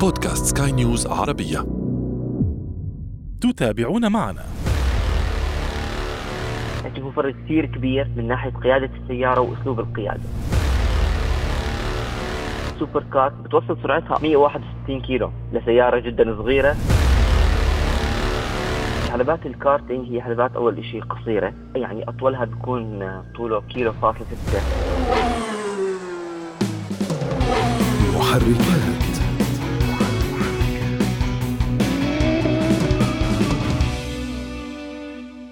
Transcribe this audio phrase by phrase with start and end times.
[0.00, 1.66] بودكاست سكاي نيوز عربية.
[3.40, 4.44] تتابعون معنا.
[6.94, 10.20] في فرق كثير كبير من ناحية قيادة السيارة وأسلوب القيادة.
[12.78, 16.76] super kart بتوصل سرعتها 161 كيلو لسيارة جدا صغيرة.
[19.12, 21.52] حلبات الكارتينج هي حلبات أول شيء قصيرة.
[21.76, 24.60] يعني أطولها بيكون طوله كيلو فاصلة ستة.
[28.18, 28.97] محركات.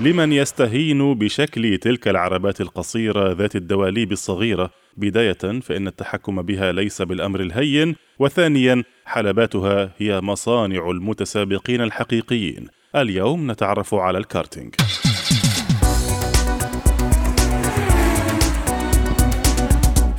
[0.00, 4.70] لمن يستهين بشكل تلك العربات القصيرة ذات الدواليب الصغيرة.
[4.96, 7.96] بداية فإن التحكم بها ليس بالأمر الهين.
[8.18, 12.68] وثانيا حلباتها هي مصانع المتسابقين الحقيقيين.
[12.96, 14.74] اليوم نتعرف على الكارتينج.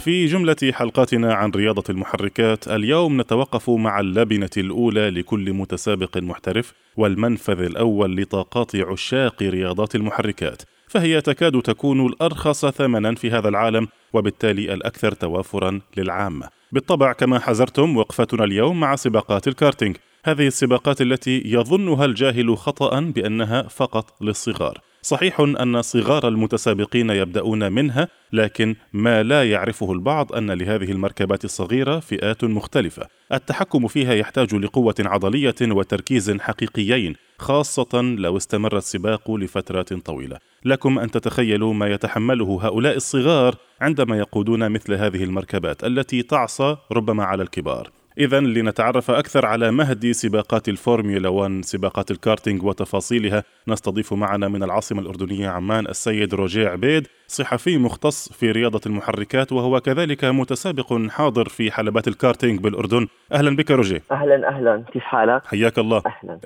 [0.05, 7.61] في جملة حلقاتنا عن رياضة المحركات اليوم نتوقف مع اللبنة الأولى لكل متسابق محترف والمنفذ
[7.61, 15.11] الأول لطاقات عشاق رياضات المحركات فهي تكاد تكون الأرخص ثمنا في هذا العالم وبالتالي الأكثر
[15.11, 22.57] توافرا للعامة بالطبع كما حذرتم وقفتنا اليوم مع سباقات الكارتينج هذه السباقات التي يظنها الجاهل
[22.57, 24.81] خطأ بأنها فقط للصغار.
[25.05, 31.99] صحيح أن صغار المتسابقين يبدأون منها لكن ما لا يعرفه البعض أن لهذه المركبات الصغيرة
[31.99, 33.07] فئات مختلفة.
[33.33, 40.37] التحكم فيها يحتاج لقوة عضلية وتركيز حقيقيين خاصة لو استمر السباق لفترات طويلة.
[40.65, 47.23] لكم أن تتخيلوا ما يتحمله هؤلاء الصغار عندما يقودون مثل هذه المركبات التي تعصى ربما
[47.23, 47.91] على الكبار.
[48.17, 53.43] إذا لنتعرف أكثر على مهد سباقات الفورميولا 1 سباقات الكارتينج وتفاصيلها.
[53.67, 57.07] نستضيف معنا من العاصمة الأردنية عمان السيد روجيه عبيد.
[57.27, 63.07] صحفي مختص في رياضة المحركات وهو كذلك متسابق حاضر في حلبات الكارتينج بالأردن.
[63.33, 64.01] أهلا بك روجيه.
[64.11, 64.83] أهلا أهلا.
[64.93, 66.01] كيف حالك؟ حياك الله.
[66.05, 66.39] أهلا.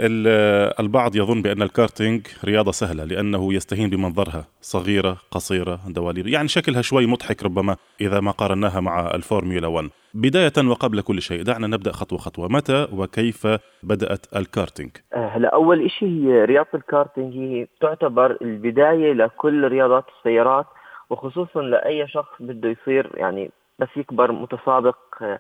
[0.79, 7.06] البعض يظن بأن الكارتينج رياضة سهلة لأنه يستهين بمنظرها صغيرة قصيرة دواليب يعني شكلها شوي
[7.06, 12.19] مضحك ربما إذا ما قارناها مع الفورميولا 1 بداية وقبل كل شيء دعنا نبدأ خطوة
[12.19, 12.47] خطوة.
[12.47, 13.47] متى وكيف
[13.84, 20.66] بدأت الكارتينج؟ هلا أول شيء هي رياضة الكارتينج هي تعتبر البداية لكل رياضات السيارات
[21.09, 25.40] وخصوصا لأي شخص بده يصير يعني بس يكبر متسابق آه،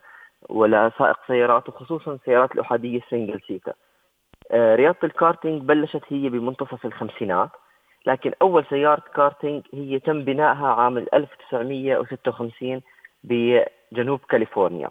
[0.49, 3.73] ولا سائق سيارات وخصوصا السيارات الأحادية ال single seater.
[4.51, 7.49] آه، رياضة الكارتينج بلشت هي بمنتصف الخمسينات
[8.05, 12.81] لكن أول سيارة كارتينج هي تم بنائها عام 1956
[13.23, 14.89] بجنوب كاليفورنيا.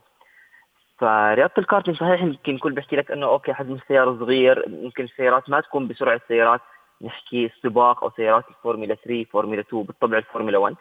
[0.98, 5.60] فرياضة الكارتينج صحيح يمكن الكل بيحكي لك إنه okay حجم السيارة صغير ممكن السيارات ما
[5.60, 6.60] تكون بسرعة سيارات
[7.02, 10.76] نحكي السباق أو سيارات الفورمولا 3 فورمولا 2 بالطبع الفورمولا 1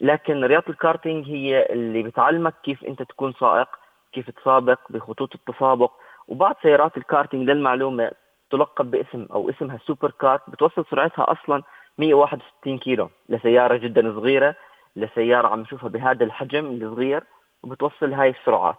[0.00, 3.68] لكن رياضة الكارتينج هي اللي بتعلمك كيف أنت تكون سائق
[4.12, 5.92] كيف تسابق بخطوط التسابق.
[6.28, 8.10] وبعض سيارات الكارتينج للمعلومة
[8.50, 11.62] تلقب باسم أو اسمها super kart بتوصل سرعتها أصلا
[11.98, 13.10] 161 كيلو.
[13.28, 14.54] لسيارة جدا صغيرة
[14.96, 17.24] لسيارة عم نشوفها بهذا الحجم الصغير
[17.62, 18.76] وبتوصل هاي السرعات.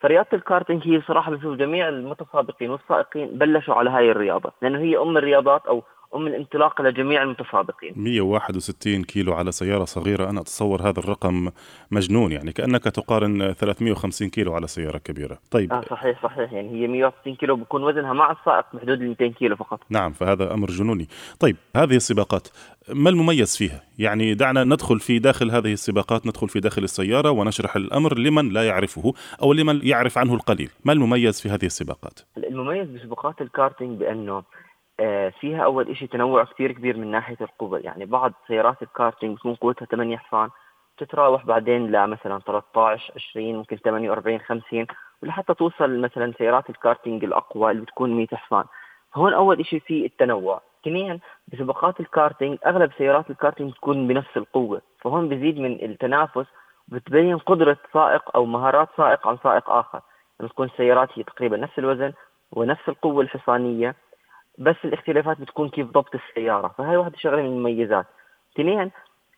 [0.00, 5.16] فرياضة الكارتينج هي صراحة بشوف جميع المتسابقين والسائقين بلشوا على هاي الرياضة لأنه هي أم
[5.16, 5.82] الرياضات أو
[6.14, 7.92] ام الانطلاق لجميع المتسابقين.
[7.96, 10.30] 161 كيلو على سيارة صغيرة.
[10.30, 11.50] أنا أتصور هذا الرقم
[11.90, 15.38] مجنون يعني كأنك تقارن 350 كيلو على سيارة كبيرة.
[15.50, 15.72] طيب.
[15.72, 16.52] آه صحيح صحيح.
[16.52, 19.80] يعني هي 160 كيلو بكون وزنها مع السائق بحدود ال 200 كيلو فقط.
[19.90, 21.08] نعم فهذا أمر جنوني.
[21.40, 22.48] طيب هذه السباقات
[22.88, 27.76] ما المميز فيها؟ يعني دعنا ندخل في داخل هذه السباقات ندخل في داخل السيارة ونشرح
[27.76, 29.12] الأمر لمن لا يعرفه
[29.42, 30.70] أو لمن يعرف عنه القليل.
[30.84, 34.44] ما المميز في هذه السباقات؟ المميز بسباقات الكارتينج بأنه آه،
[35.40, 39.86] فيها أول شيء تنوع كثير كبير من ناحية القوه يعني بعض سيارات الكارتينج بتكون قوتها
[39.86, 40.50] 8 حصان
[40.98, 44.86] تتراوح بعدين لمثلا 13 20 ممكن 48 50
[45.22, 48.64] ولحتى توصل مثلا سيارات الكارتينج الأقوى اللي بتكون 100 حصان.
[49.14, 50.60] هون أول شيء في التنوع.
[50.82, 54.82] اثنين بسباقات الكارتينج أغلب سيارات الكارتينج تكون بنفس القوة.
[55.00, 56.46] فهون بزيد من التنافس
[56.88, 60.00] بتبين قدرة سائق أو مهارات سائق عن سائق آخر.
[60.40, 62.12] لما تكون السيارات هي تقريبا نفس الوزن
[62.52, 63.94] ونفس القوة الحصانية
[64.58, 66.68] بس الاختلافات بتكون كيف ضبط السيارة.
[66.78, 68.06] فهي واحدة شغلة من المميزات.
[68.54, 68.90] اثنين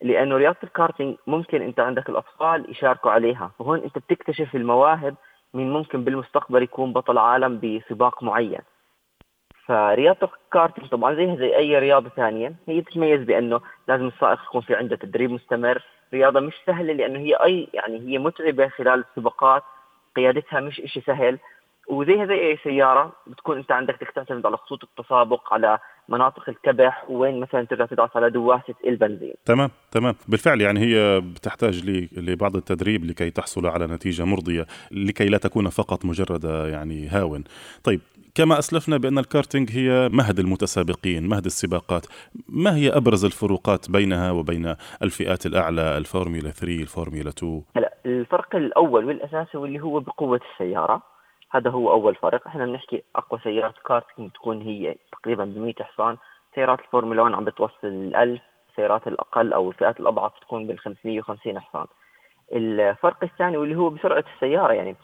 [0.03, 5.15] لأنه رياضة الكارتينج ممكن أنت عندك الأطفال يشاركوا عليها فهون أنت بتكتشف المواهب
[5.55, 8.61] مين ممكن بالمستقبل يكون بطل عالم بسباق معين.
[9.67, 14.75] فرياضة الكارتينج طبعا زيها زي أي رياضة ثانية هي تتميز بأنه لازم السائق يكون في
[14.75, 15.83] عنده تدريب مستمر.
[16.15, 19.63] رياضة مش سهلة لأنه هي أي يعني هي متعبة خلال السباقات
[20.17, 21.39] قيادتها مش إشي سهل.
[21.89, 27.41] وزيها زي أي سيارة بتكون أنت عندك تعتمد على خطوط التسابق على مناطق الكبح وين
[27.41, 29.35] مثلا تقدر تدعس على دواسة البنزين.
[29.45, 31.87] تمام تمام بالفعل يعني هي بتحتاج
[32.17, 37.45] لبعض التدريب لكي تحصل على نتيجة مرضية لكي لا تكون فقط مجرد يعني هاوٍ.
[37.85, 38.01] طيب
[38.35, 42.07] كما أسلفنا بأن الكارتينج هي مهد المتسابقين، مهد السباقات،
[42.49, 47.45] ما هي أبرز الفروقات بينها وبين الفئات الأعلى الفورمولا 3 الفورمولا 2؟
[47.77, 51.03] هلا الفرق الأول والاساسي واللي هو بقوة السيارة
[51.51, 56.17] هذا هو أول فرق إحنا بنحكي أقوى سيارات كارتينج تكون هي تقريبا ب 100 حصان.
[56.55, 58.41] سيارات الفورمولا 1 عم بتوصل ال 1000
[58.71, 61.87] السيارات الأقل أو الفئات الأضعف تكون بال 550 حصان.
[62.53, 64.97] الفرق الثاني واللي هو بسرعة السيارة يعني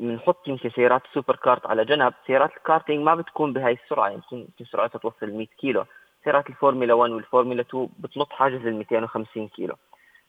[0.00, 2.14] بنحط يمكن سيارات ال super kart على جنب.
[2.26, 5.84] سيارات الكارتينج ما بتكون بهاي السرعة يعني يمكن سرعتها توصل 100 كيلو.
[6.24, 9.74] سيارات الفورمولا 1 والفورمولا 2 بتنط حاجز ال 250 كيلو.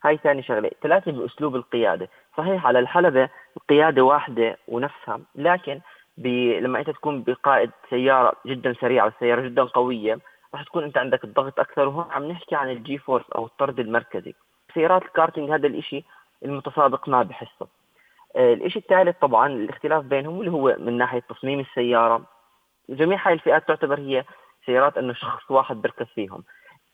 [0.03, 0.71] هاي ثاني شغلة.
[0.83, 2.09] ثلاثة بأسلوب القيادة.
[2.37, 5.19] صحيح على الحلبة القياده واحدة ونفسها.
[5.35, 5.81] لكن
[6.17, 10.19] لما أنت تكون بقائد سيارة جدا سريعة والسياره جدا قوية
[10.53, 11.87] راح تكون أنت عندك الضغط أكثر.
[11.87, 14.33] وهون عم نحكي عن ال G-force أو الطرد المركزي.
[14.73, 16.03] سيارات الكارتينج هذا الشيء
[16.45, 17.67] المتسابق ما بحسه.
[18.35, 22.21] آه، الشيء الثالث طبعا الاختلاف بينهم اللي هو من ناحية تصميم السيارة.
[22.89, 24.23] جميع هاي الفئات تعتبر هي
[24.65, 26.43] سيارات إنه شخص واحد بركز فيهم.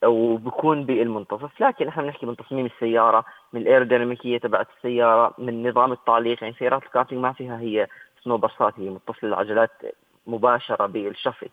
[0.06, 1.62] وبكون بالمنتصف.
[1.62, 6.44] لكن إحنا بنحكي من تصميم السيارة من الأيروديناميكية تبعت السيارة من نظام التعليق.
[6.44, 7.88] يعني سيارات الكارتينج ما فيها هي
[8.24, 9.72] سسبنشنات هي متصلة العجلات
[10.28, 11.50] مباشرة بالشاصي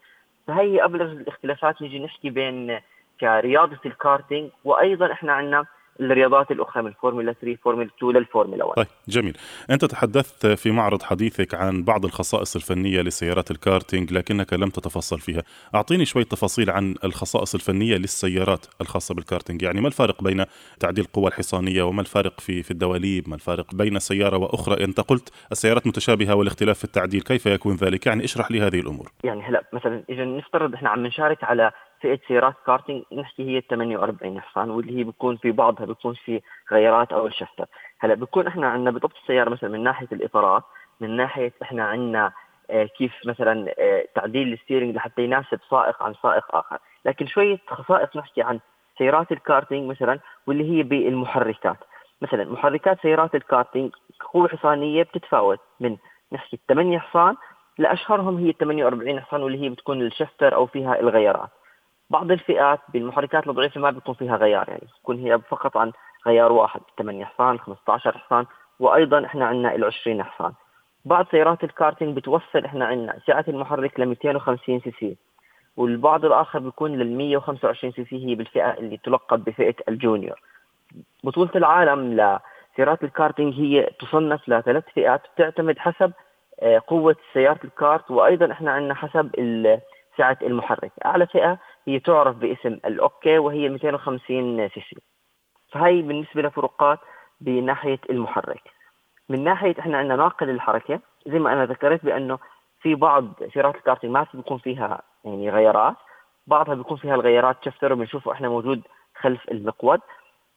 [0.46, 2.80] فهي ابرز الاختلافات نجي نحكي بين
[3.20, 5.64] كرياضة الكارتينج وأيضا إحنا عندنا
[6.00, 9.36] الرياضات الأخرى من فورمولا 3 فورمولا 2 للفورمولا 1 طيب جميل.
[9.70, 15.42] أنت تحدثت في معرض حديثك عن بعض الخصائص الفنية لسيارات الكارتينج لكنك لم تتفصل فيها.
[15.74, 19.62] أعطيني شوية تفاصيل عن الخصائص الفنية للسيارات الخاصة بالكارتينج.
[19.62, 20.44] يعني ما الفارق بين
[20.80, 25.32] تعديل القوى الحصانية وما الفارق في في الدواليب؟ ما الفارق بين سيارة وأخرى؟ أنت قلت
[25.52, 29.12] السيارات متشابهة والاختلاف في التعديل كيف يكون ذلك؟ يعني اشرح لي هذه الأمور.
[29.24, 34.40] يعني هلا مثلا اذا نفترض إحنا عم نشارك على فئه سيارات كارتينج نحكي هي 48
[34.40, 36.40] حصان واللي هي بيكون في بعضها بيكون في
[36.72, 37.66] غيارات أو ال shifter
[37.98, 40.62] هلأ بيكون إحنا عندنا بضبط السيارة مثلا من ناحية الإطارات
[41.00, 42.32] من ناحية إحنا عندنا
[42.70, 46.78] آه، كيف مثلا آه، تعديل ال steering لحتى يناسب سائق عن سائق آخر.
[47.04, 48.60] لكن شوية خصائص نحكي عن
[48.98, 51.76] سيارات الكارتينج مثلا واللي هي بالمحركات.
[52.22, 53.90] مثلا محركات سيارات الكارتينج
[54.32, 55.96] قوة حصانية بتتفاوت من
[56.32, 57.36] نحكي 8 حصان
[57.78, 61.50] لأشهرهم هي 48 حصان واللي هي بتكون ال shifter أو فيها الغيارات
[62.10, 65.92] بعض الفئات بالمحركات الضعيفه ما بيكون فيها غيار يعني بتكون هي فقط عن
[66.26, 68.46] غيار واحد 8 حصان 15 حصان
[68.80, 70.52] وأيضا إحنا عندنا ال 20 حصان.
[71.04, 75.16] بعض سيارات الكارتينج بتوصل إحنا عندنا سعة المحرك ل 250 سي سي
[75.76, 80.40] والبعض الآخر بيكون لل 125 سي سي هي بالفئة اللي تلقب بفئة ال junior.
[81.24, 86.12] بطولة العالم لسيارات الكارتينج هي تصنف لثلاث فئات تعتمد حسب
[86.62, 89.30] آه، قوة سيارة الكارت وأيضا إحنا عندنا حسب
[90.18, 90.92] سعة المحرك.
[91.04, 91.58] أعلى فئة
[91.90, 94.96] هي تعرف باسم ال OK وهي 250 سي سي.
[95.72, 96.98] فهي بالنسبة لفروقات
[97.40, 98.62] بناحية المحرك.
[99.28, 102.38] من ناحية إحنا عندنا ناقل الحركة زي ما أنا ذكرت بأنه
[102.80, 105.96] في بعض سيارات الكارتينج ما بيكون فيها يعني غيارات
[106.46, 108.82] بعضها بيكون فيها الغيارات shifter بنشوفه إحنا موجود
[109.16, 110.00] خلف المقود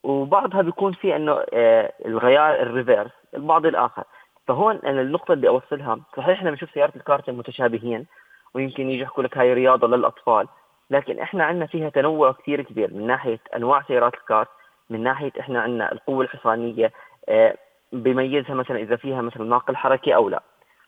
[0.04, 4.04] وبعضها بيكون في إنه آه، الغيار ال reverse البعض الآخر.
[4.48, 8.06] فهون أنا النقطة اللي أوصلها صحيح إحنا بنشوف سيارات الكارتينج متشابهين
[8.54, 10.48] ويمكن يجي يحكوا لك هاي رياضة للأطفال
[10.94, 14.48] لكن إحنا عندنا فيها تنوع كثير كبير من ناحية أنواع سيارات الكارت
[14.90, 16.92] من ناحية إحنا عندنا القوة الحصانية
[17.30, 17.56] آه،
[17.92, 20.44] بيميزها مثلا إذا فيها مثلا ناقل حركي أو لا.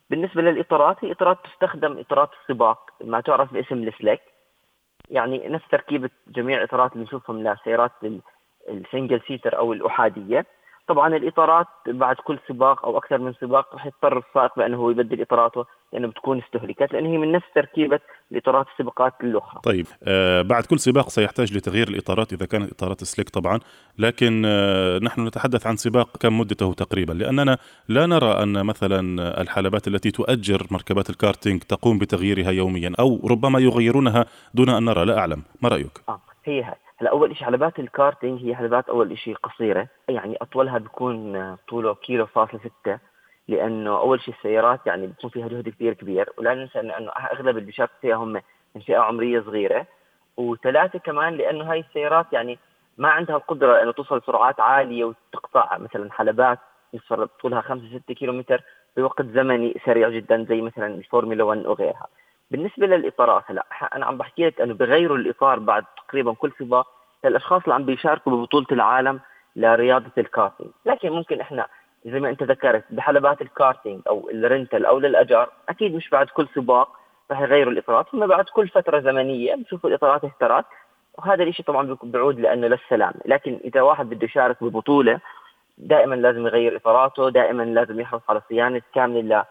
[0.10, 4.22] بالنسبة للإطارات هي إطارات تستخدم إطارات السباق ما تعرف باسم ال slick
[5.10, 7.92] يعني نفس تركيبة جميع الإطارات اللي نشوفهم لسيارات
[8.70, 10.46] ال single seater أو الأحادية.
[10.88, 15.22] طبعا الإطارات بعد كل سباق أو أكثر من سباق راح يضطر السائق بأنه هو يبدل
[15.22, 18.00] اطاراته لأنه بتكون استهلكت لأن هي من نفس تركيبة
[18.32, 19.62] الإطارات السباقات الأخرى.
[19.64, 23.60] طيب آه بعد كل سباق سيحتاج لتغيير الإطارات إذا كانت إطارات slick طبعا،
[23.98, 29.00] لكن آه نحن نتحدث عن سباق كم مدته تقريبا؟ لأننا لا نرى أن مثلا
[29.42, 35.18] الحلبات التي تؤجر مركبات الكارتينج تقوم بتغييرها يوميا أو ربما يغيرونها دون أن نرى لا
[35.18, 39.36] أعلم، ما رأيك؟ آه هي هاي هلا أول شيء حلبات الكارتينج هي حلبات أول شيء
[39.36, 39.88] قصيرة.
[40.10, 43.00] يعني أطولها بيكون طوله كيلو فاصلة ستة
[43.48, 46.30] لأنه أول شيء السيارات يعني بيكون فيها جهد كثير كبير.
[46.38, 48.42] ولا ننسى إنه أغلب اللي بيشارك فيها هم
[48.76, 49.86] من فئة عمرية صغيرة.
[50.38, 52.60] وثلاثة كمان لأنه هاي السيارات يعني
[52.98, 56.60] ما عندها القدرة إنه توصل سرعات عالية وتقطع مثلا حلبات
[57.42, 58.62] طولها 5 6 كيلو متر
[58.98, 62.08] بوقت زمني سريع جدا زي مثلا الفورمولا 1 وغيرها.
[62.52, 66.88] بالنسبة للإطارات هلأ أنا عم بحكي لك إنه بغيروا الإطار بعد تقريبا كل سباق
[67.26, 69.20] للأشخاص اللي عم بيشاركوا ببطولة العالم
[69.56, 70.70] لرياضة الكارتينج.
[70.86, 71.68] لكن ممكن إحنا
[72.06, 76.48] زي ما أنت ذكرت بحلبات الكارتينج أو ال rental أو للإيجار أكيد مش بعد كل
[76.56, 76.90] سباق
[77.32, 80.66] رح يغيروا الإطارات بس بعد كل فترة زمنية بشوفوا الإطارات اهترت
[81.18, 85.20] وهذا الشيء طبعا بيعود لأنه للسلامة لكن إذا واحد بده يشارك ببطولة
[85.78, 89.46] دائما لازم يغير إطاراته دائما لازم يحرص على صيانة كاملة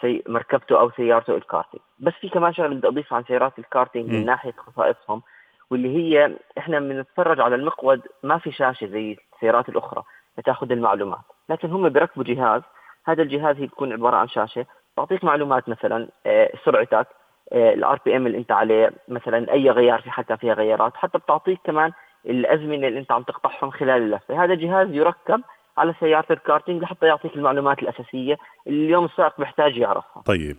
[0.00, 4.52] لمركبته أو سيارته الكارتينج بس في كمان شغلة بدي اضيفها عن سيارات الكارتينج من ناحية
[4.52, 5.22] خصائصهم
[5.70, 10.02] واللي هي إحنا بنتفرج على المقود ما في شاشة زي السيارات الأخرى
[10.38, 11.20] لتاخذ المعلومات.
[11.48, 12.62] لكن هم بيركبوا جهاز
[13.06, 17.06] هذا الجهاز هي بتكون عبارة عن شاشة تعطيك معلومات مثلا آه، سرعتك
[17.52, 21.92] ال RPM اللي أنت عليه مثلا أي غيار في حتى فيها غيارات حتى بتعطيك كمان
[22.26, 24.44] الأزمنة اللي أنت عم تقطعهم خلال اللفة.
[24.44, 25.40] هذا جهاز يركب
[25.76, 28.36] على سيارة الكارتينج لحتى يعطيك المعلومات الأساسية
[28.66, 30.22] اللي اليوم السائق بيحتاج يعرفها.
[30.22, 30.56] طيب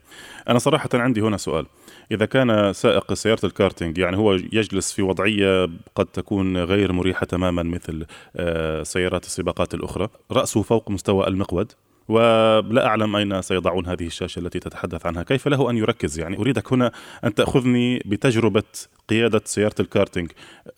[0.49, 1.65] أنا صراحة عندي هنا سؤال،
[2.11, 7.63] إذا كان سائق سيارة الكارتينج يعني هو يجلس في وضعية قد تكون غير مريحة تماما
[7.63, 8.05] مثل
[8.35, 11.71] آه، سيارات السباقات الأخرى، رأسه فوق مستوى المقود
[12.09, 15.23] ولا أعلم أين سيضعون هذه الشاشة التي تتحدث عنها.
[15.23, 16.91] كيف له أن يركز؟ يعني أريدك هنا
[17.23, 18.63] أن تأخذني بتجربة
[19.09, 20.31] قيادة سيارة الكارتينج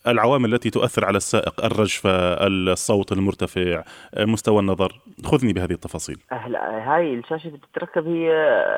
[0.06, 2.10] العوامل التي تؤثر على السائق الرجفة
[2.46, 3.82] الصوت المرتفع
[4.18, 4.92] مستوى النظر.
[5.24, 6.16] خذني بهذه التفاصيل.
[6.28, 8.28] هلا هاي الشاشة اللي بتتركب هي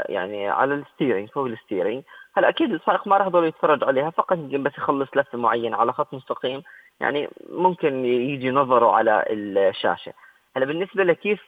[0.08, 2.02] يعني على ال steering فوق ال steering.
[2.34, 5.92] هلا أكيد السائق ما راح يضل يتفرج عليها فقط يمكن بس يخلص لفة معينة على
[5.92, 6.62] خط مستقيم.
[7.00, 10.12] يعني ممكن يجي نظره على الشاشة.
[10.56, 11.40] هلا بالنسبة لكيف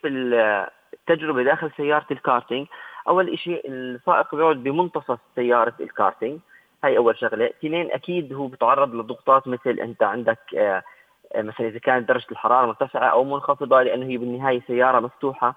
[1.11, 2.67] التجربه داخل سيارة الكارتينج.
[3.09, 6.41] أول شيء السائق بيقعد بمنتصف سيارة الكارتينج.
[6.85, 7.47] هاي أول شغلة.
[7.47, 10.83] اثنين أكيد هو بيتعرض لضغوطات مثل أنت عندك آه،
[11.35, 15.55] آه، مثلا إذا كانت درجة الحرارة مرتفعة أو منخفضة لأنه هي بالنهاية سيارة مفتوحة.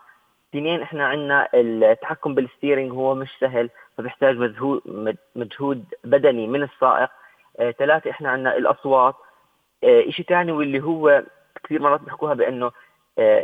[0.50, 4.82] اثنين إحنا عندنا التحكم بال steering هو مش سهل فبيحتاج مجهود
[5.36, 7.10] مجهود بدني من السائق.
[7.60, 9.16] آه، ثلاثة إحنا عندنا الأصوات.
[10.10, 11.24] شيء ثاني واللي هو
[11.64, 12.72] كثير مرات بيحكوها بأنه آه،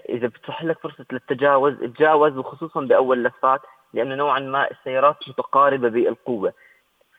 [0.10, 3.62] إذا بتصح لك فرصة للتجاوز تجاوز وخصوصا بأول لفات
[3.94, 6.54] لأنه نوعا ما السيارات متقاربة بالقوة.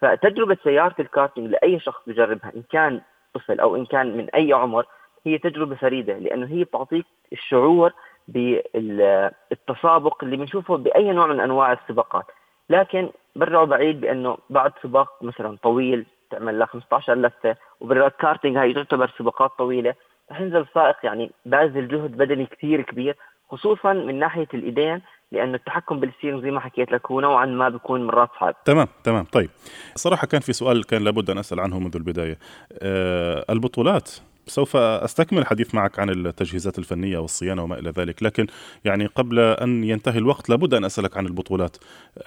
[0.00, 3.00] فتجربة سيارة الكارتينج لأي شخص بجربها إن كان
[3.34, 4.86] طفل أو إن كان من أي عمر
[5.26, 7.92] هي تجربة فريدة لأنه هي بتعطيك الشعور
[8.28, 12.24] بالتسابق اللي بنشوفه بأي نوع من أنواع السباقات.
[12.70, 19.10] لكن برجع بعيد بأنه بعد سباق مثلا طويل تعمل لك 15 لفه وبالكارتينج هاي تعتبر
[19.18, 19.94] سباقات طويلة
[20.30, 23.16] رح ينزل السائق يعني باذل جهد بدني كثير كبير
[23.50, 27.68] خصوصا من ناحية الإيدين لأنه التحكم بال steering زي ما حكيت لك هو نوعا ما
[27.68, 28.54] بيكون مرات صعب.
[28.64, 29.24] تمام تمام.
[29.24, 29.50] طيب
[29.94, 32.38] صراحة كان في سؤال كان لابد أن أسأل عنه منذ البداية.
[32.82, 34.10] أه البطولات
[34.50, 38.46] سوف أستكمل الحديث معك عن التجهيزات الفنية والصيانة وما إلى ذلك، لكن
[38.84, 41.76] يعني قبل أن ينتهي الوقت لابد أن أسألك عن البطولات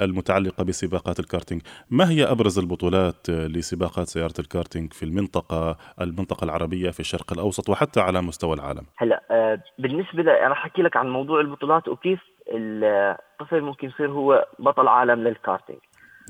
[0.01, 7.00] المتعلقة بسباقات الكارتينج، ما هي أبرز البطولات لسباقات سيارة الكارتينج في المنطقة المنطقة العربية في
[7.00, 11.42] الشرق الأوسط وحتى على مستوى العالم؟ هلا آه، بالنسبة لي أنا أحكي لك عن موضوع
[11.42, 15.80] البطولات وكيف الطفل ممكن يصير هو بطل عالم للكارتينج.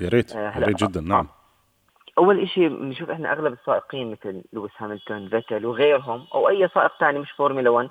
[0.01, 1.27] يا ريت آه، يا ريت جدا نعم.
[2.17, 7.19] أول شيء بنشوف إحنا أغلب السائقين مثل لويس هاملتون فيتل وغيرهم أو أي سائق ثاني
[7.19, 7.89] مش فورمولا 1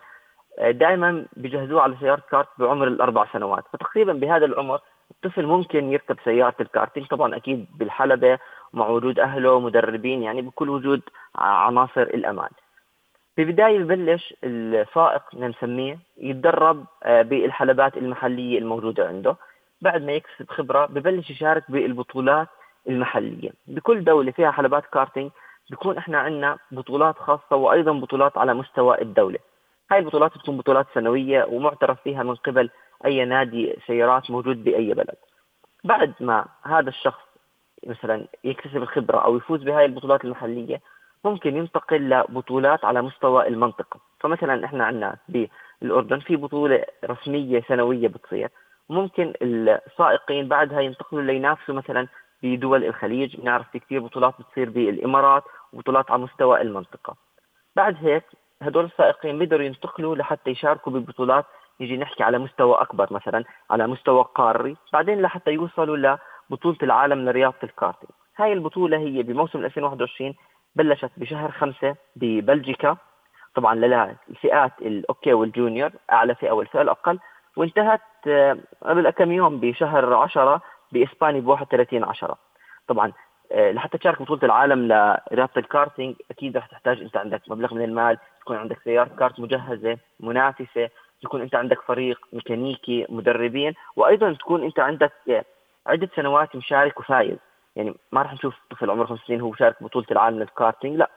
[0.59, 3.65] آه، دائما بيجهزوه على سيارة كارت بعمر الأربع سنوات.
[3.73, 8.39] فتقريبا بهذا العمر الطفل ممكن يركب سيارة الكارتينج طبعا أكيد بالحلبة
[8.73, 11.03] مع وجود أهله مدربين يعني بكل وجود
[11.37, 12.49] عناصر الأمان.
[13.37, 19.37] في البدايه ببلش السائق نسميه يتدرب آه، بالحلبات المحلية الموجودة عنده.
[19.81, 22.49] بعد ما يكسب خبرة ببلش يشارك بالبطولات
[22.89, 23.51] المحلية.
[23.67, 25.31] بكل دولة فيها حلبات كارتينج
[25.71, 29.39] بيكون إحنا عندنا بطولات خاصة وأيضا بطولات على مستوى الدولة.
[29.91, 32.71] هاي البطولات بتكون بطولات سنوية ومعترف فيها من قبل
[33.05, 35.17] أي نادي سيارات موجود بأي بلد.
[35.85, 37.23] بعد ما هذا الشخص
[37.87, 40.81] مثلا يكتسب الخبرة أو يفوز بهاي البطولات المحلية
[41.25, 44.01] ممكن ينتقل لبطولات على مستوى المنطقة.
[44.21, 48.51] فمثلا إحنا عندنا بالأردن في بطولة رسمية سنوية بتصير.
[48.91, 52.09] ممكن السائقين بعدها ينتقلوا لينافسوا مثلا
[52.43, 57.17] في دول الخليج بنعرف في كثير بطولات بتصير بالإمارات وبطولات على مستوى المنطقة.
[57.77, 58.25] بعد هيك
[58.63, 61.45] هدول السائقين بيقدروا ينتقلوا لحتى يشاركوا ببطولات
[61.81, 66.17] نيجي نحكي على مستوى أكبر مثلا على مستوى قاري بعدين لحتى يوصلوا
[66.51, 70.35] لبطولة العالم لرياضة الكارتينج هاي البطولة هي بموسم 2021
[70.75, 72.97] بلشت بشهر خمسة ببلجيكا.
[73.55, 77.19] طبعا للفئات ال OK وال junior أعلى فئة والفئة الأقل.
[77.57, 82.39] وانتهت آه، قبل كم يوم بشهر 10 باسبانيا ب 31 10
[82.89, 83.13] طبعا
[83.53, 88.19] آه، لحتى تشارك بطولة العالم لرياضة الكارتينج أكيد رح تحتاج أنت عندك مبلغ من المال
[88.41, 90.89] تكون عندك سيارة كارت مجهزة منافسة
[91.23, 95.45] تكون أنت عندك فريق ميكانيكي مدربين وأيضا تكون أنت عندك آه،
[95.87, 97.39] عدة سنوات مشارك وفايز.
[97.77, 101.11] يعني ما راح نشوف طفل عمره خمس سنين هو شارك بطوله العالم للكارتينج لا.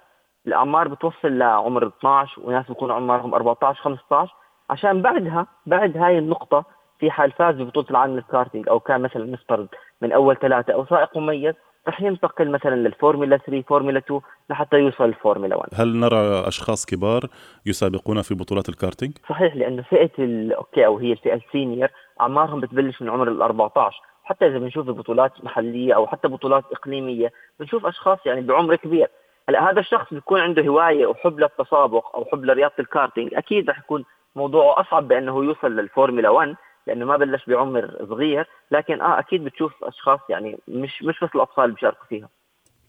[0.48, 4.34] الأعمار بتوصل لعمر 12 وناس بيكون عمرهم 14 15
[4.70, 6.66] عشان بعدها بعد هاي النقطة
[7.00, 9.68] في حال فاز ببطولة العالم للكارتينج أو كان مثلا نفترض
[10.02, 11.54] من أول ثلاثة أو سائق مميز
[11.88, 17.22] رح ينتقل مثلا للفورمولا 3 فورمولا 2 لحتى يوصل الفورمولا 1 هل نرى أشخاص كبار
[17.66, 20.12] يسابقون في بطولات الكارتينج؟ صحيح لأنه فئة
[20.56, 21.90] OK أو هي الفئة ال senior
[22.22, 27.32] أعمارهم بتبلش من عمر ال 14 حتى إذا بنشوف بطولات محلية أو حتى بطولات إقليمية
[27.60, 29.08] بنشوف أشخاص يعني بعمر كبير.
[29.50, 34.06] هلأ هذا الشخص بيكون عنده هواية وحب للتسابق أو حب لرياضة الكارتينج أكيد رح يكون
[34.36, 36.56] موضوعه أصعب بأنه يوصل للفورمولا 1
[36.88, 41.72] لأنه ما بلش بعمر صغير لكن آه أكيد بتشوف أشخاص يعني مش مش بس الأطفال
[41.72, 42.30] بيشاركوا فيها.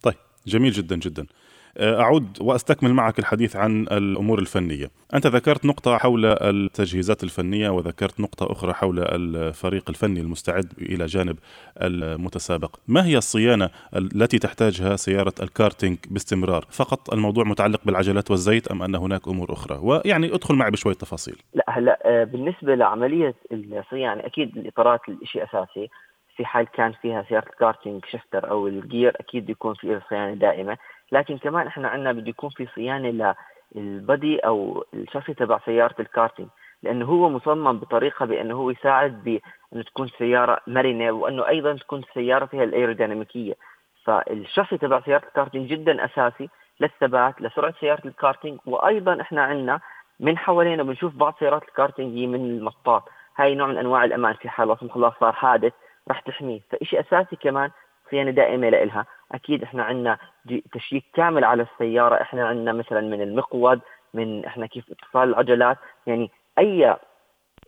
[0.03, 0.15] طيب
[0.47, 1.27] جميل جدا جدا.
[1.81, 4.91] أعود وأستكمل معك الحديث عن الأمور الفنية.
[5.15, 11.39] أنت ذكرت نقطة حول التجهيزات الفنية وذكرت نقطة أخرى حول الفريق الفني المستعد إلى جانب
[11.83, 12.77] المتسابق.
[12.89, 18.95] ما هي الصيانة التي تحتاجها سيارة الكارتينج باستمرار؟ فقط الموضوع متعلق بالعجلات والزيت أم أن
[18.95, 21.37] هناك أمور أخرى؟ ويعني أدخل معي بشوية تفاصيل.
[21.55, 25.91] لا هلا آه، بالنسبة لعملية الصيانة أكيد الإطارات الشيء أساسي.
[26.37, 30.77] في حال كان فيها سيارة الكارتينج shifter أو ال gear أكيد بيكون في صيانة دائمة.
[31.13, 33.35] لكن كمان إحنا عندنا بده يكون في صيانة
[33.75, 36.49] لل body أو الشاصي تبع سيارة الكارتينج
[36.83, 42.47] لأنه هو مصمم بطريقة بأنه هو يساعد بأنه تكون سيارة مرنة وأنه أيضا تكون السياره
[42.47, 43.55] فيها الأيروديناميكية.
[44.05, 46.49] فالشاصي تبع سيارة الكارتينج جدا أساسي
[46.81, 49.81] للثبات لسرعة سيارة الكارتينج وأيضا إحنا عندنا
[50.21, 53.09] من حوالينا بنشوف بعض سيارات الكارتينج هي من المطاط.
[53.37, 55.73] هاي نوع من أنواع الأمان في حال لا سمح الله صار حادث
[56.09, 56.61] راح تحميه.
[56.71, 57.71] فشيء أساسي كمان
[58.11, 59.07] صيانه دائمة لإلها.
[59.33, 60.19] أكيد إحنا عندنا
[60.73, 62.23] تشييك كامل على السيارة.
[62.23, 63.81] إحنا عندنا مثلا من المقود
[64.15, 65.79] من إحنا كيف اتصال العجلات.
[66.07, 66.97] يعني أي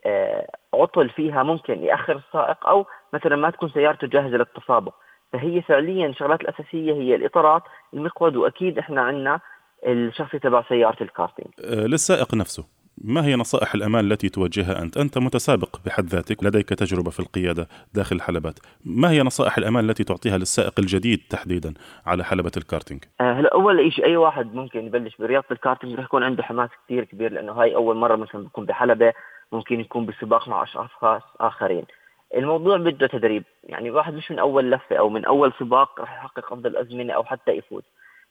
[0.05, 4.93] آه، عطل فيها ممكن يأخر السائق أو مثلا ما تكون سيارته جاهزة للتسابق.
[5.33, 9.39] فهي فعليا الشغلات الأساسية هي الإطارات المقود وأكيد إحنا عندنا
[9.87, 11.53] الشاصي تبع سيارة الكارتينج.
[11.63, 12.78] آه، للسائق نفسه.
[13.03, 17.67] ما هي نصائح الأمان التي توجهها أنت؟ أنت متسابق بحد ذاتك لديك تجربة في القيادة
[17.93, 18.59] داخل الحلبات.
[18.85, 21.73] ما هي نصائح الأمان التي تعطيها للسائق الجديد تحديدا
[22.05, 26.23] على حلبة الكارتينج؟ آه، هلا أول شيء أي واحد ممكن يبلش برياضة الكارتينج رح يكون
[26.23, 29.13] عنده حماس كثير كبير لأنه هاي أول مرة مثلا بيكون بحلبة
[29.51, 31.83] ممكن يكون بسباق مع أشخاص آخرين.
[32.35, 33.43] الموضوع بده تدريب.
[33.63, 37.23] يعني واحد مش من أول لفة أو من أول سباق رح يحقق أفضل أزمنة أو
[37.23, 37.83] حتى يفوز.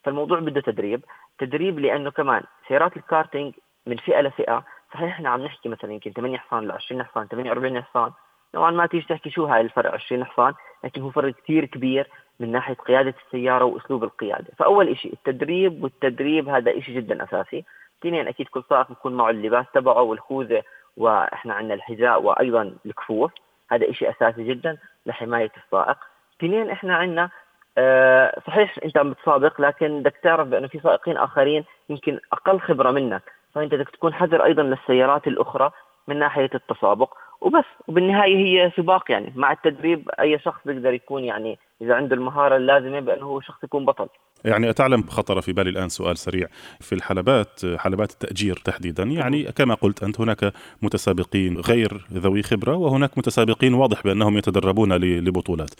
[0.05, 1.05] فالموضوع بده تدريب.
[1.39, 3.55] تدريب لأنه كمان سيارات الكارتينج
[3.89, 7.83] من فئة لفئة صحيح إحنا عم نحكي مثلا يمكن 8 حصان ل 20 حصان 48
[7.83, 8.13] حصان.
[8.55, 12.09] نوعا ما تيجي تحكي شو هاي الفرق 20 حصان؟ لكن هو فرق كثير كبير
[12.41, 14.47] من ناحية قيادة السيارة وأسلوب القيادة.
[14.59, 17.65] فأول شيء التدريب والتدريب هذا شيء جدا أساسي.
[18.01, 20.63] اثنين أكيد كل سائق بيكون معه اللباس تبعه والخوذة
[20.97, 23.33] وإحنا عندنا الحذاء وأيضا الكفوف.
[23.71, 25.97] هذا شيء أساسي جدا لحماية السائق.
[26.39, 27.31] اثنين إحنا عندنا
[27.79, 32.91] أه صحيح أنت عم بتسابق لكن بدك تعرف بأنه في سائقين آخرين يمكن أقل خبرة
[32.91, 33.38] منك.
[33.55, 35.71] فأنت بدك تكون حذر أيضا للسيارات الأخرى
[36.09, 37.15] من ناحية التسابق.
[37.41, 42.57] وبس وبالنهاية هي سباق يعني مع التدريب أي شخص بيقدر يكون يعني إذا عنده المهارة
[42.57, 44.09] اللازمة بأنه هو شخص يكون بطل.
[44.45, 46.47] يعني أتعلم خطر في بالي الآن سؤال سريع.
[46.81, 53.19] في الحلبات حلبات التأجير تحديدا يعني كما قلت أنت هناك متسابقين غير ذوي خبرة وهناك
[53.19, 55.75] متسابقين واضح بأنهم يتدربون لبطولات.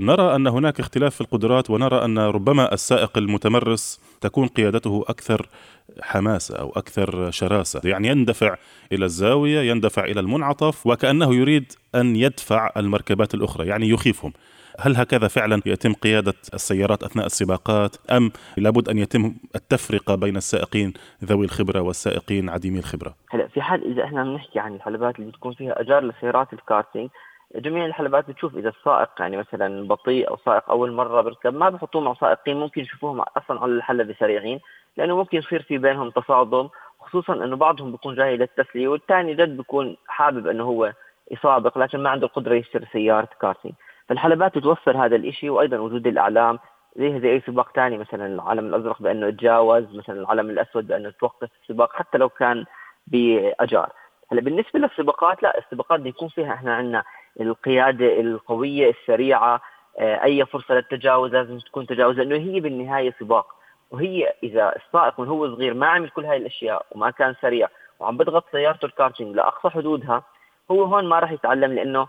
[0.00, 5.48] نرى أن هناك اختلاف في القدرات ونرى أن ربما السائق المتمرس تكون قيادته أكثر
[6.02, 7.80] حماسة أو أكثر شراسة.
[7.84, 8.56] يعني يندفع
[8.92, 14.32] إلى الزاوية يندفع إلى المنعطف وكأنه يريد أن يدفع المركبات الأخرى يعني يخيفهم.
[14.80, 20.92] هل هكذا فعلا يتم قيادة السيارات أثناء السباقات؟ أم لابد أن يتم التفرقة بين السائقين
[21.24, 25.54] ذوي الخبرة والسائقين عديمي الخبرة؟ هلا في حال إذا إحنا بنحكي عن الحلبات اللي بتكون
[25.54, 27.10] فيها أجار لسيارات الكارتينج
[27.54, 32.02] جميع الحلبات بتشوف إذا السائق يعني مثلا بطيء أو سائق أول مرة بركب ما بحطوه
[32.02, 34.60] مع سائقين ممكن يشوفوهم أصلا على الحلبة سريعين
[34.96, 36.68] لأنه ممكن يصير في بينهم تصادم
[37.00, 40.92] خصوصا إنه بعضهم بيكون جاي للتسلية والثاني جد بيكون حابب إنه هو
[41.30, 43.74] يسابق لكن ما عنده القدرة يشتري سيارة كارتينج
[44.08, 46.58] فالحلبات بتوفر هذا الشيء وأيضا وجود الإعلام
[46.96, 51.48] زي زي أي سباق ثاني مثلا العلم الأزرق بأنه يتجاوز مثلا العلم الأسود بأنه توقف
[51.62, 52.64] السباق حتى لو كان
[53.06, 53.92] بأجار.
[54.32, 57.04] هلأ بالنسبة للسباقات لا السباقات بيكون فيها إحنا عندنا
[57.40, 59.60] القيادة القوية السريعة
[59.98, 63.46] آه، أي فرصة للتجاوز لازم تكون تجاوز لأنه هي بالنهاية سباق.
[63.90, 67.68] وهي إذا السائق من هو صغير ما عمل كل هاي الأشياء وما كان سريع
[68.00, 70.22] وعم بضغط سيارته الكارتينج لأقصى حدودها
[70.70, 72.06] هو هون ما راح يتعلم لأنه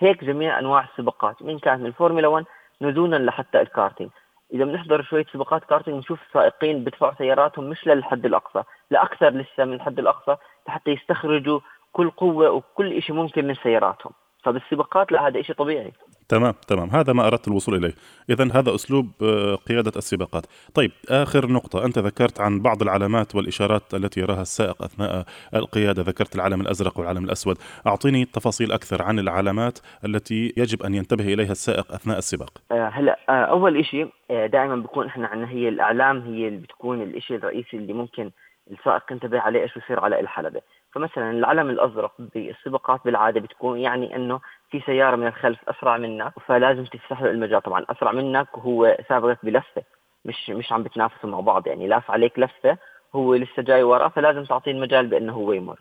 [0.00, 2.44] هيك جميع أنواع السباقات من كانت من الفورمولا 1
[2.82, 4.10] نزولا لحتى الكارتينج.
[4.54, 9.72] إذا بنحضر شوية سباقات كارتينج بنشوف السائقين بدفعوا سياراتهم مش للحد الأقصى لاكثر لسه من
[9.72, 10.36] الحد الأقصى
[10.68, 11.60] لحتى يستخرجوا
[11.92, 14.12] كل قوة وكل شيء ممكن من سياراتهم.
[14.44, 15.92] فبالسباقات لا هذا شيء طبيعي.
[16.28, 16.90] تمام تمام.
[16.90, 17.94] هذا ما أردت الوصول إليه.
[18.30, 20.46] اذا هذا أسلوب آه، قيادة السباقات.
[20.74, 21.84] طيب آخر نقطة.
[21.84, 26.02] أنت ذكرت عن بعض العلامات والإشارات التي يراها السائق أثناء القيادة.
[26.02, 27.56] ذكرت العلم الأزرق والعلم الأسود.
[27.86, 32.50] أعطيني تفاصيل أكثر عن العلامات التي يجب أن ينتبه إليها السائق أثناء السباق.
[32.72, 37.36] آه، هلا آه، أول شيء دائما بكون إحنا عندنا هي الإعلام هي اللي بتكون الشيء
[37.36, 38.30] الرئيسي اللي ممكن
[38.70, 40.60] السائق ينتبه عليه إيش بصير على الحلبة.
[40.94, 46.84] فمثلا العلم الأزرق بالسباقات بالعادة بتكون يعني إنه في سيارة من الخلف أسرع منك فلازم
[46.84, 47.62] تفتح له المجال.
[47.62, 49.82] طبعا أسرع منك وهو سابقك بلفة
[50.24, 51.66] مش مش عم بتنافسوا مع بعض.
[51.66, 52.78] يعني لاف عليك لفة
[53.14, 55.80] هو لسه جاي وراه فلازم تعطيه المجال بإنه هو يمر.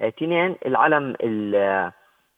[0.00, 1.16] اثنين العلم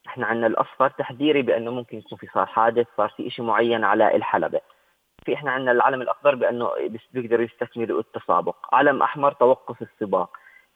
[0.06, 4.16] إحنا عندنا الأصفر تحذيري بإنه ممكن يكون في صار حادث صار في شيء معين على
[4.16, 4.60] الحلبة.
[5.24, 6.70] في إحنا عندنا العلم الأخضر بإنه
[7.12, 8.56] بيقدروا يستكملوا التسابق.
[8.72, 10.30] علم أحمر توقف السباق.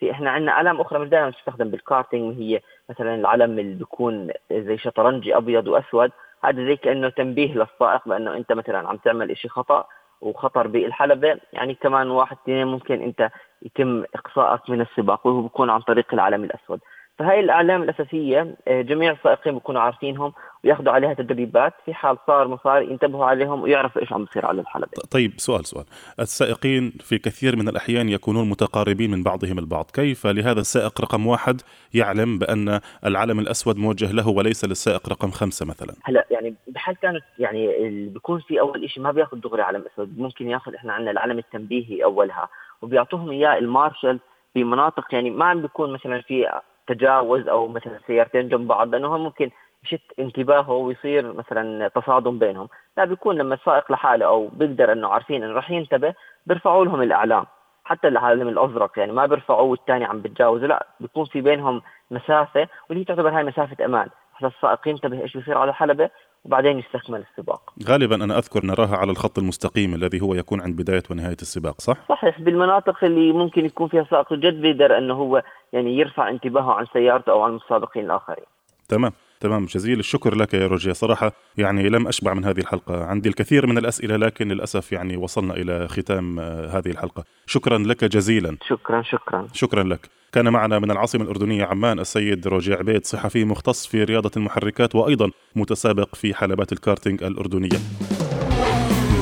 [0.04, 4.78] في إحنا عندنا علم أخرى مش دائما تستخدم بالكارتينج وهي مثلا العلم اللي بيكون زي
[4.78, 6.10] شطرنجي أبيض وأسود.
[6.44, 9.84] هذا زي كأنه تنبيه للسائق بأنه أنت مثلا عم تعمل شيء خطأ
[10.20, 11.38] وخطر بالحلبة.
[11.52, 13.30] يعني كمان واحد اثنين ممكن أنت
[13.62, 16.80] يتم إقصائك من السباق وهو بيكون عن طريق العلم الأسود.
[17.18, 20.32] فهي الأعلام الأساسية آه، جميع السائقين بيكونوا عارفينهم
[20.64, 21.72] وياخذوا عليها تدريبات.
[21.84, 24.88] في حال صار مصار ينتبهوا عليهم ويعرفوا إيش عم بيصير على الحلبة.
[25.10, 25.84] طيب سؤال سؤال.
[26.20, 29.84] السائقين في كثير من الأحيان يكونون متقاربين من بعضهم البعض.
[29.84, 31.60] كيف لهذا السائق رقم واحد
[31.94, 37.24] يعلم بأن العلم الأسود موجه له وليس للسائق رقم خمسة مثلا؟ هلا يعني بحال كانت
[37.38, 41.38] يعني بيكون في أول شيء ما بياخذ دغري علم اسود ممكن ياخذ إحنا عندنا العلم
[41.38, 42.48] التنبيهي أولها.
[42.82, 44.20] وبيعطوهم إياه المارشال
[44.54, 49.18] في مناطق يعني ما عم بيكون مثلا في تجاوز أو مثلا سيارتين جنب بعض لأنه
[49.18, 49.50] ممكن
[49.84, 52.68] يشت انتباهه ويصير مثلا تصادم بينهم.
[52.96, 56.14] لا بيكون لما السائق لحاله أو بيقدر إنه عارفين إنه راح ينتبه
[56.46, 57.46] بيرفعوا لهم الإعلام.
[57.84, 60.66] حتى العالم الأزرق يعني ما بيرفعوه والثاني عم بتجاوزه.
[60.66, 64.08] لا بيكون في بينهم مسافة واللي تعتبر هاي مسافة أمان.
[64.34, 66.10] حتى السائق ينتبه إيش بيصير على الحلبه
[66.44, 67.72] وبعدين يستكمل السباق.
[67.88, 71.96] غالبا أنا أذكر نراها على الخط المستقيم الذي هو يكون عند بداية ونهاية السباق صح؟
[72.08, 76.86] صحيح بالمناطق اللي ممكن يكون فيها سائق جد بيقدر أنه هو يعني يرفع انتباهه عن
[76.92, 78.44] سيارته أو عن المتسابقين الآخرين.
[78.88, 79.12] تمام.
[79.44, 80.92] تمام جزيل الشكر لك يا روجيا.
[80.92, 83.04] صراحة يعني لم أشبع من هذه الحلقة.
[83.04, 87.24] عندي الكثير من الأسئلة لكن للأسف يعني وصلنا إلى ختام آه، هذه الحلقة.
[87.46, 88.56] شكرا لك جزيلا.
[88.68, 89.46] شكرا شكرا.
[89.52, 90.08] شكرا لك.
[90.32, 95.30] كان معنا من العاصمة الأردنية عمان السيد روجي عبيد صحفي مختص في رياضة المحركات وأيضا
[95.56, 97.78] متسابق في حلبات الكارتينج الأردنية.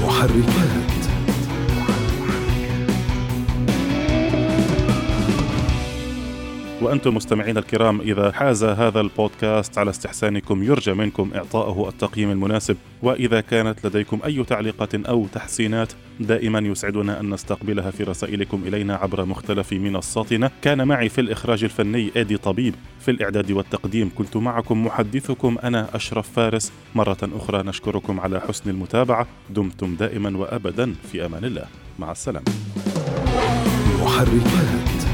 [0.02, 1.01] محركات
[6.82, 12.76] وأنتم مستمعين الكرام إذا حاز هذا البودكاست على استحسانكم يرجى منكم إعطائه التقييم المناسب.
[13.02, 19.24] وإذا كانت لديكم أي تعليقات أو تحسينات دائما يسعدنا أن نستقبلها في رسائلكم إلينا عبر
[19.24, 20.50] مختلف منصاتنا.
[20.62, 22.74] كان معي في الإخراج الفني إيدي طبيب.
[23.00, 26.72] في الإعداد والتقديم كنت معكم محدثكم أنا أشرف فارس.
[26.94, 29.26] مرة أخرى نشكركم على حسن المتابعة.
[29.50, 30.94] دمتم دائما وأبدا.
[31.12, 31.64] في أمان الله.
[31.98, 32.46] مع السلامة.
[34.02, 35.11] محركات.